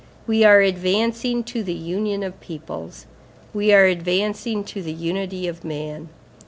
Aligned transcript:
We 0.25 0.43
are 0.43 0.61
advancing 0.61 1.43
to 1.43 1.61
the 1.61 1.75
union 1.75 2.23
of 2.23 2.39
peoples; 2.41 3.05
we 3.53 3.71
are 3.71 3.85
advancing 3.85 4.63
to 4.63 4.81
the 4.81 4.93
unity 4.93 5.47
of 5.47 5.63
man. 5.63 6.09